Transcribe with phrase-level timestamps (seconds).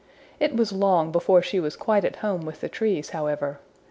[0.39, 3.59] It was long before she was quite at home with the trees, however.